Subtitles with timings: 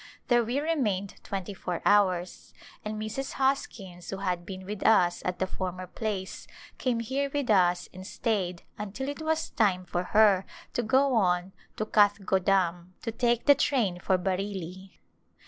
[0.29, 3.33] There we remained twenty four hours, and Mrs.
[3.33, 6.47] Hoskins who had been with us at the former place
[6.79, 10.43] came here with us and stayed until it was time for her
[10.73, 14.93] to go on to Kathgo dam to take the train for Bareilly.